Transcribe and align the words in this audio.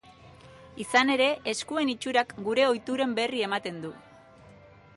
Izan 0.85 1.11
ere, 1.15 1.27
eskuen 1.51 1.91
itxurak 1.93 2.33
gure 2.47 2.65
ohituren 2.71 3.13
berri 3.21 3.45
ematen 3.49 3.81
du. 3.85 3.93